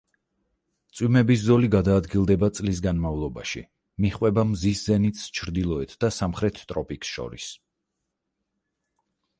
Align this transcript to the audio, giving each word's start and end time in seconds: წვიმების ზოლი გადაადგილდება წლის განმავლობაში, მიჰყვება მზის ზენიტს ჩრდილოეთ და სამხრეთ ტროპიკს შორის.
წვიმების 0.99 1.43
ზოლი 1.49 1.67
გადაადგილდება 1.75 2.49
წლის 2.59 2.81
განმავლობაში, 2.85 3.61
მიჰყვება 4.05 4.47
მზის 4.55 4.83
ზენიტს 4.89 5.29
ჩრდილოეთ 5.41 5.95
და 6.05 6.13
სამხრეთ 6.19 6.65
ტროპიკს 6.73 7.15
შორის. 7.19 7.53